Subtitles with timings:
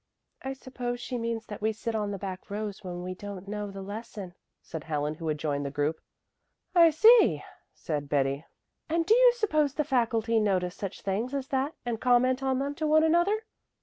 [0.41, 3.69] "I suppose she means that we sit on the back rows when we don't know
[3.69, 6.01] the lesson," said Helen who had joined the group.
[6.73, 7.43] "I see,"
[7.75, 8.43] said Betty.
[8.89, 12.73] "And do you suppose the faculty notice such things as that and comment on them
[12.77, 13.45] to one another?"